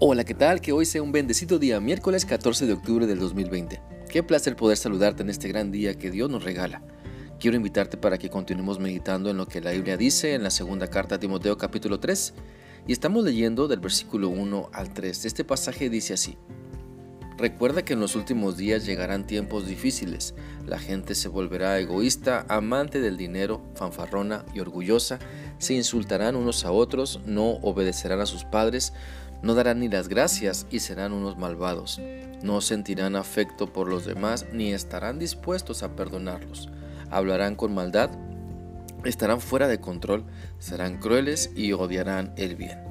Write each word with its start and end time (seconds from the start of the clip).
Hola, 0.00 0.24
¿qué 0.24 0.34
tal? 0.34 0.60
Que 0.60 0.72
hoy 0.72 0.86
sea 0.86 1.04
un 1.04 1.12
bendecido 1.12 1.60
día, 1.60 1.78
miércoles 1.78 2.26
14 2.26 2.66
de 2.66 2.72
octubre 2.72 3.06
del 3.06 3.20
2020. 3.20 3.80
Qué 4.08 4.24
placer 4.24 4.56
poder 4.56 4.76
saludarte 4.76 5.22
en 5.22 5.30
este 5.30 5.46
gran 5.46 5.70
día 5.70 5.94
que 5.94 6.10
Dios 6.10 6.28
nos 6.28 6.42
regala. 6.42 6.82
Quiero 7.38 7.56
invitarte 7.56 7.96
para 7.96 8.18
que 8.18 8.28
continuemos 8.28 8.80
meditando 8.80 9.30
en 9.30 9.36
lo 9.36 9.46
que 9.46 9.60
la 9.60 9.70
Biblia 9.70 9.96
dice 9.96 10.34
en 10.34 10.42
la 10.42 10.50
segunda 10.50 10.88
carta 10.88 11.14
a 11.14 11.20
Timoteo 11.20 11.56
capítulo 11.58 12.00
3 12.00 12.34
y 12.88 12.92
estamos 12.92 13.22
leyendo 13.22 13.68
del 13.68 13.78
versículo 13.78 14.30
1 14.30 14.70
al 14.72 14.92
3. 14.92 15.26
Este 15.26 15.44
pasaje 15.44 15.88
dice 15.88 16.14
así. 16.14 16.36
Recuerda 17.36 17.84
que 17.84 17.94
en 17.94 18.00
los 18.00 18.14
últimos 18.16 18.56
días 18.56 18.86
llegarán 18.86 19.26
tiempos 19.26 19.66
difíciles. 19.66 20.34
La 20.66 20.78
gente 20.78 21.14
se 21.14 21.28
volverá 21.28 21.78
egoísta, 21.78 22.46
amante 22.48 23.00
del 23.00 23.16
dinero, 23.16 23.60
fanfarrona 23.74 24.44
y 24.54 24.60
orgullosa, 24.60 25.18
se 25.58 25.74
insultarán 25.74 26.36
unos 26.36 26.64
a 26.64 26.70
otros, 26.70 27.20
no 27.26 27.58
obedecerán 27.62 28.20
a 28.20 28.26
sus 28.26 28.44
padres, 28.44 28.92
no 29.44 29.54
darán 29.54 29.80
ni 29.80 29.88
las 29.88 30.08
gracias 30.08 30.66
y 30.70 30.80
serán 30.80 31.12
unos 31.12 31.36
malvados. 31.36 32.00
No 32.42 32.62
sentirán 32.62 33.14
afecto 33.14 33.72
por 33.72 33.88
los 33.88 34.06
demás 34.06 34.46
ni 34.52 34.72
estarán 34.72 35.18
dispuestos 35.18 35.82
a 35.82 35.94
perdonarlos. 35.94 36.70
Hablarán 37.10 37.54
con 37.54 37.74
maldad, 37.74 38.10
estarán 39.04 39.42
fuera 39.42 39.68
de 39.68 39.80
control, 39.80 40.24
serán 40.58 40.98
crueles 40.98 41.50
y 41.54 41.72
odiarán 41.72 42.32
el 42.36 42.56
bien. 42.56 42.82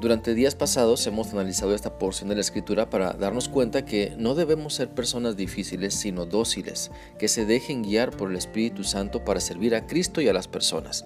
Durante 0.00 0.34
días 0.34 0.54
pasados 0.54 1.04
hemos 1.08 1.32
analizado 1.32 1.74
esta 1.74 1.98
porción 1.98 2.28
de 2.28 2.36
la 2.36 2.42
escritura 2.42 2.88
para 2.88 3.14
darnos 3.14 3.48
cuenta 3.48 3.84
que 3.84 4.14
no 4.18 4.36
debemos 4.36 4.74
ser 4.74 4.90
personas 4.90 5.36
difíciles 5.36 5.94
sino 5.94 6.26
dóciles, 6.26 6.92
que 7.18 7.26
se 7.26 7.46
dejen 7.46 7.82
guiar 7.82 8.16
por 8.16 8.30
el 8.30 8.36
Espíritu 8.36 8.84
Santo 8.84 9.24
para 9.24 9.40
servir 9.40 9.74
a 9.74 9.86
Cristo 9.86 10.20
y 10.20 10.28
a 10.28 10.32
las 10.32 10.46
personas. 10.46 11.04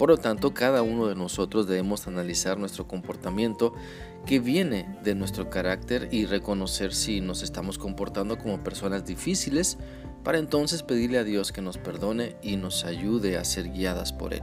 Por 0.00 0.08
lo 0.08 0.16
tanto, 0.16 0.54
cada 0.54 0.80
uno 0.80 1.08
de 1.08 1.14
nosotros 1.14 1.66
debemos 1.66 2.06
analizar 2.06 2.56
nuestro 2.56 2.88
comportamiento 2.88 3.74
que 4.24 4.40
viene 4.40 4.88
de 5.04 5.14
nuestro 5.14 5.50
carácter 5.50 6.08
y 6.10 6.24
reconocer 6.24 6.94
si 6.94 7.20
nos 7.20 7.42
estamos 7.42 7.76
comportando 7.76 8.38
como 8.38 8.64
personas 8.64 9.04
difíciles 9.04 9.76
para 10.24 10.38
entonces 10.38 10.82
pedirle 10.82 11.18
a 11.18 11.24
Dios 11.24 11.52
que 11.52 11.60
nos 11.60 11.76
perdone 11.76 12.34
y 12.42 12.56
nos 12.56 12.86
ayude 12.86 13.36
a 13.36 13.44
ser 13.44 13.72
guiadas 13.72 14.14
por 14.14 14.32
Él. 14.32 14.40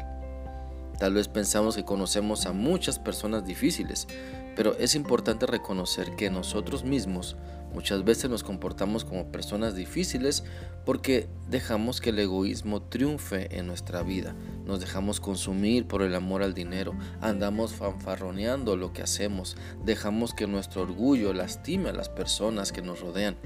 Tal 1.00 1.16
vez 1.16 1.28
pensamos 1.28 1.76
que 1.76 1.84
conocemos 1.84 2.46
a 2.46 2.54
muchas 2.54 3.00
personas 3.00 3.44
difíciles, 3.44 4.08
pero 4.56 4.78
es 4.78 4.94
importante 4.94 5.48
reconocer 5.48 6.16
que 6.16 6.30
nosotros 6.30 6.84
mismos 6.84 7.36
Muchas 7.74 8.04
veces 8.04 8.30
nos 8.30 8.44
comportamos 8.44 9.06
como 9.06 9.32
personas 9.32 9.76
difíciles 9.76 10.44
porque 10.86 11.28
dejamos 11.50 12.02
que 12.02 12.10
el 12.12 12.20
egoísmo 12.20 12.82
triunfe 12.82 13.56
en 13.58 13.68
nuestra 13.68 14.02
vida. 14.04 14.36
Nos 14.68 14.82
dejamos 14.82 15.20
consumir 15.20 15.88
por 15.88 16.02
el 16.02 16.14
amor 16.14 16.44
al 16.44 16.54
dinero. 16.54 16.94
Andamos 17.22 17.74
fanfarroneando 17.74 18.76
lo 18.76 18.92
que 18.92 19.02
hacemos. 19.02 19.56
Dejamos 19.86 20.34
que 20.34 20.46
nuestro 20.46 20.82
orgullo 20.82 21.34
lastime 21.34 21.90
a 21.90 21.94
las 21.94 22.10
personas 22.10 22.72
que 22.72 22.82
nos 22.82 23.00
rodean. 23.00 23.38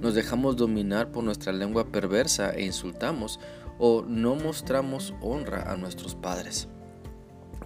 Nos 0.00 0.14
dejamos 0.14 0.56
dominar 0.56 1.10
por 1.10 1.24
nuestra 1.24 1.52
lengua 1.52 1.90
perversa 1.90 2.50
e 2.50 2.64
insultamos 2.64 3.40
o 3.78 4.02
no 4.02 4.36
mostramos 4.36 5.14
honra 5.20 5.70
a 5.70 5.76
nuestros 5.76 6.14
padres. 6.14 6.68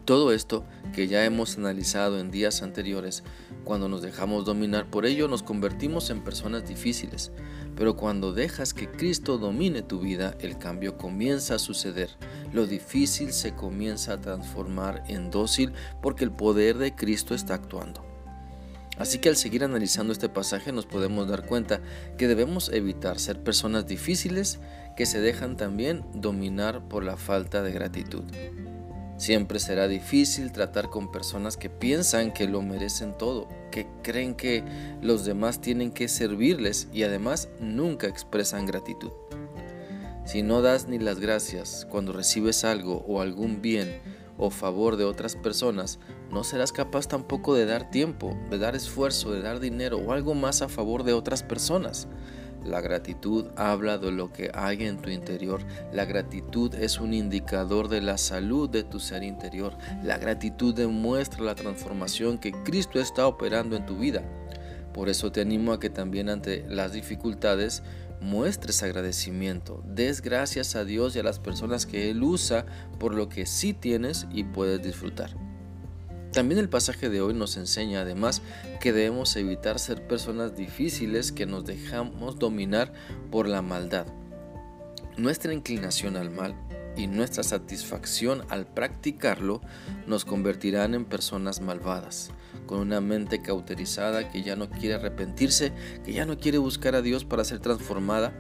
Todo 0.05 0.33
esto 0.33 0.64
que 0.92 1.06
ya 1.06 1.25
hemos 1.25 1.56
analizado 1.56 2.19
en 2.19 2.33
días 2.33 2.62
anteriores, 2.62 3.22
cuando 3.62 3.89
nos 3.89 4.03
dejamos 4.03 4.45
dominar 4.45 4.91
por 4.91 5.06
ello 5.06 5.28
nos 5.28 5.45
convertimos 5.45 6.11
en 6.11 6.25
personas 6.25 6.67
difíciles, 6.67 7.31
pero 7.77 7.97
cuando 7.97 8.33
dejas 8.33 8.75
que 8.75 8.91
Cristo 8.91 9.39
domine 9.39 9.83
tu 9.83 10.00
vida, 10.00 10.36
el 10.41 10.58
cambio 10.58 10.98
comienza 10.98 11.55
a 11.55 11.61
suceder. 11.61 12.11
Lo 12.53 12.67
difícil 12.67 13.33
se 13.33 13.55
comienza 13.55 14.14
a 14.14 14.20
transformar 14.20 15.05
en 15.06 15.30
dócil 15.30 15.73
porque 16.03 16.25
el 16.25 16.33
poder 16.33 16.78
de 16.78 16.97
Cristo 16.97 17.34
está 17.34 17.55
actuando. 17.55 18.05
Así 18.98 19.19
que 19.19 19.28
al 19.28 19.36
seguir 19.36 19.64
analizando 19.64 20.12
este 20.12 20.28
pasaje 20.28 20.73
nos 20.73 20.86
podemos 20.86 21.28
dar 21.28 21.46
cuenta 21.46 21.80
que 22.18 22.29
debemos 22.29 22.70
evitar 22.70 23.18
ser 23.20 23.42
personas 23.42 23.86
difíciles 23.86 24.58
que 24.96 25.07
se 25.07 25.20
dejan 25.20 25.57
también 25.57 26.05
dominar 26.12 26.86
por 26.89 27.05
la 27.05 27.17
falta 27.17 27.62
de 27.62 27.73
gratitud. 27.73 28.24
Siempre 29.17 29.61
será 29.61 29.89
difícil 29.89 30.52
tratar 30.52 30.90
con 30.90 31.12
personas 31.12 31.56
que 31.56 31.70
piensan 31.70 32.33
que 32.33 32.48
lo 32.48 32.62
merecen 32.62 33.17
todo, 33.17 33.48
que 33.70 33.86
creen 34.02 34.34
que 34.34 34.64
los 35.00 35.24
demás 35.24 35.61
tienen 35.61 35.92
que 35.92 36.08
servirles 36.08 36.89
y 36.92 37.05
además 37.05 37.48
nunca 37.61 38.08
expresan 38.08 38.67
gratitud. 38.67 39.12
Si 40.24 40.42
no 40.42 40.62
das 40.62 40.89
ni 40.89 40.98
las 40.98 41.18
gracias 41.18 41.86
cuando 41.90 42.12
recibes 42.12 42.64
algo 42.64 43.05
o 43.08 43.20
algún 43.20 43.61
bien 43.61 44.00
o 44.39 44.50
favor 44.50 44.96
de 44.96 45.05
otras 45.05 45.36
personas, 45.36 45.98
no 46.30 46.42
serás 46.42 46.73
capaz 46.73 47.06
tampoco 47.06 47.55
de 47.55 47.67
dar 47.67 47.90
tiempo, 47.90 48.36
de 48.50 48.58
dar 48.58 48.74
esfuerzo, 48.74 49.33
de 49.33 49.42
dar 49.42 49.61
dinero 49.61 49.98
o 49.98 50.12
algo 50.12 50.34
más 50.34 50.62
a 50.62 50.68
favor 50.68 51.02
de 51.05 51.12
otras 51.12 51.42
personas. 51.42 52.08
La 52.64 52.80
gratitud 52.80 53.46
habla 53.56 53.98
de 53.98 54.12
lo 54.12 54.33
que 54.33 54.50
hay 54.55 54.84
en 54.84 54.98
tu 54.98 55.11
interior. 55.11 55.62
La 55.92 56.05
gratitud 56.05 56.74
es 56.74 56.98
un 57.00 57.12
indicador 57.12 57.89
de 57.89 58.00
la 58.00 58.18
salud 58.18 58.68
de 58.70 58.84
tu 58.84 59.00
ser 59.00 59.23
interior. 59.23 59.77
La 60.02 60.18
gratitud 60.18 60.74
demuestra 60.74 61.42
la 61.42 61.55
transformación 61.55 62.39
que 62.39 62.52
Cristo 62.52 63.00
está 63.00 63.27
operando 63.27 63.77
en 63.77 63.86
tu 63.86 63.96
vida. 63.96 64.23
Por 64.95 65.08
eso 65.08 65.33
te 65.33 65.40
animo 65.40 65.73
a 65.73 65.80
que 65.80 65.90
también 65.90 66.28
ante 66.28 66.64
las 66.68 66.92
dificultades 66.92 67.83
muestres 68.20 68.83
agradecimiento, 68.83 69.83
des 69.84 70.23
gracias 70.23 70.77
a 70.77 70.84
Dios 70.84 71.17
y 71.17 71.18
a 71.18 71.24
las 71.24 71.40
personas 71.40 71.86
que 71.86 72.11
Él 72.11 72.23
usa 72.23 72.67
por 73.00 73.14
lo 73.14 73.29
que 73.29 73.46
sí 73.46 73.73
tienes 73.73 74.27
y 74.30 74.44
puedes 74.44 74.80
disfrutar. 74.80 75.34
También 76.33 76.59
el 76.59 76.70
pasaje 76.70 77.11
de 77.11 77.20
hoy 77.20 77.35
nos 77.35 77.59
enseña 77.59 78.01
además 78.01 78.41
que 78.81 78.95
debemos 78.95 79.37
evitar 79.37 79.79
ser 79.79 80.07
personas 80.07 80.57
difíciles 80.57 81.31
que 81.31 81.45
nos 81.45 81.67
dejamos 81.67 82.39
dominar 82.39 82.95
por 83.31 83.47
la 83.47 83.61
maldad. 83.61 84.07
Nuestra 85.19 85.53
inclinación 85.53 86.17
al 86.17 86.31
mal 86.31 86.55
y 86.97 87.07
nuestra 87.07 87.42
satisfacción 87.42 88.45
al 88.48 88.67
practicarlo 88.67 89.61
nos 90.07 90.25
convertirán 90.25 90.95
en 90.95 91.05
personas 91.05 91.61
malvadas, 91.61 92.31
con 92.65 92.79
una 92.79 93.03
mente 93.03 93.42
cauterizada 93.42 94.31
que 94.31 94.42
ya 94.42 94.57
no 94.57 94.71
quiere 94.71 94.95
arrepentirse, 94.95 95.73
que 96.03 96.15
ya 96.15 96.25
no 96.25 96.39
quiere 96.39 96.57
buscar 96.57 96.95
a 96.95 97.03
Dios 97.03 97.27
para 97.27 97.45
ser 97.45 97.61
transformada. 97.61 98.33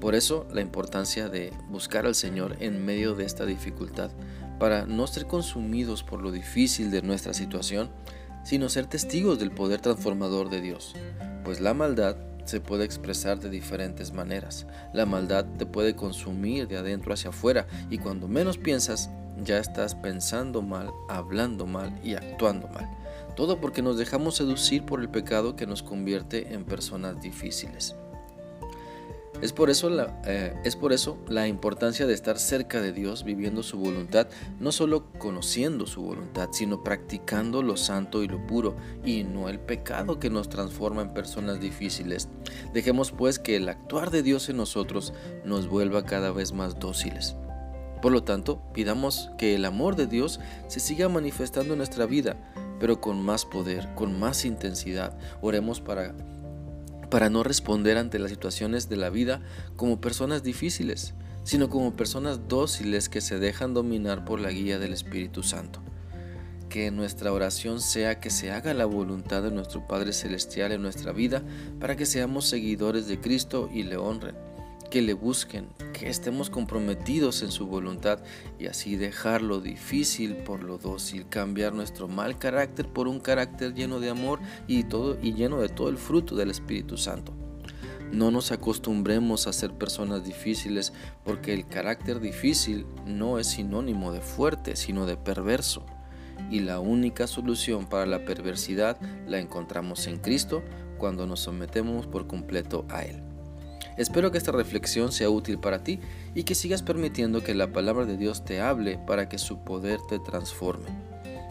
Por 0.00 0.14
eso 0.14 0.46
la 0.52 0.60
importancia 0.60 1.30
de 1.30 1.50
buscar 1.70 2.04
al 2.04 2.14
Señor 2.14 2.56
en 2.60 2.84
medio 2.84 3.14
de 3.14 3.24
esta 3.24 3.46
dificultad, 3.46 4.10
para 4.58 4.86
no 4.86 5.06
ser 5.06 5.26
consumidos 5.26 6.02
por 6.02 6.22
lo 6.22 6.30
difícil 6.30 6.90
de 6.90 7.02
nuestra 7.02 7.34
situación, 7.34 7.90
sino 8.44 8.68
ser 8.68 8.86
testigos 8.86 9.38
del 9.38 9.50
poder 9.50 9.80
transformador 9.80 10.50
de 10.50 10.60
Dios. 10.60 10.94
Pues 11.44 11.60
la 11.60 11.74
maldad 11.74 12.16
se 12.44 12.60
puede 12.60 12.84
expresar 12.84 13.38
de 13.38 13.50
diferentes 13.50 14.12
maneras. 14.12 14.66
La 14.92 15.06
maldad 15.06 15.46
te 15.58 15.66
puede 15.66 15.94
consumir 15.94 16.68
de 16.68 16.76
adentro 16.76 17.12
hacia 17.12 17.30
afuera 17.30 17.66
y 17.90 17.98
cuando 17.98 18.28
menos 18.28 18.58
piensas 18.58 19.10
ya 19.42 19.58
estás 19.58 19.94
pensando 19.94 20.62
mal, 20.62 20.90
hablando 21.08 21.66
mal 21.66 21.98
y 22.02 22.14
actuando 22.14 22.68
mal. 22.68 22.88
Todo 23.36 23.60
porque 23.60 23.82
nos 23.82 23.96
dejamos 23.96 24.36
seducir 24.36 24.84
por 24.84 25.00
el 25.00 25.08
pecado 25.08 25.56
que 25.56 25.66
nos 25.66 25.82
convierte 25.82 26.52
en 26.52 26.64
personas 26.64 27.20
difíciles. 27.20 27.94
Es 29.42 29.52
por, 29.52 29.70
eso 29.70 29.90
la, 29.90 30.22
eh, 30.24 30.54
es 30.64 30.76
por 30.76 30.92
eso 30.92 31.18
la 31.28 31.48
importancia 31.48 32.06
de 32.06 32.14
estar 32.14 32.38
cerca 32.38 32.80
de 32.80 32.92
Dios, 32.92 33.24
viviendo 33.24 33.64
su 33.64 33.76
voluntad, 33.76 34.28
no 34.60 34.70
solo 34.70 35.10
conociendo 35.18 35.88
su 35.88 36.00
voluntad, 36.00 36.50
sino 36.52 36.84
practicando 36.84 37.60
lo 37.60 37.76
santo 37.76 38.22
y 38.22 38.28
lo 38.28 38.46
puro, 38.46 38.76
y 39.04 39.24
no 39.24 39.48
el 39.48 39.58
pecado 39.58 40.20
que 40.20 40.30
nos 40.30 40.48
transforma 40.48 41.02
en 41.02 41.12
personas 41.12 41.58
difíciles. 41.58 42.28
Dejemos 42.72 43.10
pues 43.10 43.40
que 43.40 43.56
el 43.56 43.68
actuar 43.68 44.12
de 44.12 44.22
Dios 44.22 44.48
en 44.48 44.58
nosotros 44.58 45.12
nos 45.44 45.66
vuelva 45.66 46.04
cada 46.04 46.30
vez 46.30 46.52
más 46.52 46.78
dóciles. 46.78 47.34
Por 48.00 48.12
lo 48.12 48.22
tanto, 48.22 48.62
pidamos 48.72 49.30
que 49.38 49.56
el 49.56 49.64
amor 49.64 49.96
de 49.96 50.06
Dios 50.06 50.38
se 50.68 50.78
siga 50.78 51.08
manifestando 51.08 51.74
en 51.74 51.78
nuestra 51.78 52.06
vida, 52.06 52.36
pero 52.78 53.00
con 53.00 53.20
más 53.20 53.44
poder, 53.44 53.92
con 53.96 54.18
más 54.18 54.44
intensidad. 54.44 55.16
Oremos 55.40 55.80
para 55.80 56.14
para 57.12 57.28
no 57.28 57.42
responder 57.42 57.98
ante 57.98 58.18
las 58.18 58.30
situaciones 58.30 58.88
de 58.88 58.96
la 58.96 59.10
vida 59.10 59.42
como 59.76 60.00
personas 60.00 60.42
difíciles, 60.42 61.12
sino 61.44 61.68
como 61.68 61.94
personas 61.94 62.48
dóciles 62.48 63.10
que 63.10 63.20
se 63.20 63.38
dejan 63.38 63.74
dominar 63.74 64.24
por 64.24 64.40
la 64.40 64.50
guía 64.50 64.78
del 64.78 64.94
Espíritu 64.94 65.42
Santo. 65.42 65.82
Que 66.70 66.90
nuestra 66.90 67.30
oración 67.30 67.82
sea 67.82 68.18
que 68.18 68.30
se 68.30 68.50
haga 68.50 68.72
la 68.72 68.86
voluntad 68.86 69.42
de 69.42 69.50
nuestro 69.50 69.86
Padre 69.86 70.14
Celestial 70.14 70.72
en 70.72 70.80
nuestra 70.80 71.12
vida 71.12 71.42
para 71.78 71.96
que 71.96 72.06
seamos 72.06 72.48
seguidores 72.48 73.06
de 73.08 73.20
Cristo 73.20 73.68
y 73.70 73.82
le 73.82 73.98
honren 73.98 74.51
que 74.92 75.00
le 75.00 75.14
busquen, 75.14 75.68
que 75.94 76.10
estemos 76.10 76.50
comprometidos 76.50 77.40
en 77.40 77.50
su 77.50 77.66
voluntad 77.66 78.18
y 78.58 78.66
así 78.66 78.96
dejar 78.96 79.40
lo 79.40 79.58
difícil 79.58 80.36
por 80.36 80.62
lo 80.62 80.76
dócil, 80.76 81.26
cambiar 81.30 81.72
nuestro 81.72 82.08
mal 82.08 82.36
carácter 82.36 82.86
por 82.86 83.08
un 83.08 83.18
carácter 83.18 83.72
lleno 83.72 84.00
de 84.00 84.10
amor 84.10 84.40
y, 84.66 84.84
todo, 84.84 85.16
y 85.22 85.32
lleno 85.32 85.62
de 85.62 85.70
todo 85.70 85.88
el 85.88 85.96
fruto 85.96 86.36
del 86.36 86.50
Espíritu 86.50 86.98
Santo. 86.98 87.32
No 88.12 88.30
nos 88.30 88.52
acostumbremos 88.52 89.46
a 89.46 89.54
ser 89.54 89.72
personas 89.72 90.26
difíciles 90.26 90.92
porque 91.24 91.54
el 91.54 91.66
carácter 91.66 92.20
difícil 92.20 92.84
no 93.06 93.38
es 93.38 93.46
sinónimo 93.46 94.12
de 94.12 94.20
fuerte, 94.20 94.76
sino 94.76 95.06
de 95.06 95.16
perverso. 95.16 95.86
y 96.50 96.60
la 96.60 96.80
única 96.80 97.26
solución 97.26 97.86
para 97.86 98.04
la 98.04 98.26
perversidad 98.26 99.00
la 99.26 99.38
encontramos 99.38 100.06
en 100.06 100.18
Cristo 100.18 100.62
cuando 100.98 101.26
nos 101.26 101.40
sometemos 101.40 102.06
por 102.06 102.26
completo 102.26 102.84
a 102.90 103.04
Él. 103.04 103.31
Espero 103.96 104.30
que 104.30 104.38
esta 104.38 104.52
reflexión 104.52 105.12
sea 105.12 105.30
útil 105.30 105.58
para 105.58 105.84
ti 105.84 106.00
y 106.34 106.44
que 106.44 106.54
sigas 106.54 106.82
permitiendo 106.82 107.42
que 107.42 107.54
la 107.54 107.72
palabra 107.72 108.06
de 108.06 108.16
Dios 108.16 108.44
te 108.44 108.60
hable 108.60 108.98
para 109.06 109.28
que 109.28 109.38
su 109.38 109.64
poder 109.64 110.00
te 110.08 110.18
transforme. 110.18 110.88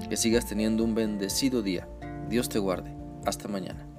Que 0.09 0.17
sigas 0.17 0.47
teniendo 0.47 0.83
un 0.83 0.95
bendecido 0.95 1.61
día. 1.61 1.88
Dios 2.29 2.49
te 2.49 2.59
guarde. 2.59 2.95
Hasta 3.25 3.47
mañana. 3.47 3.90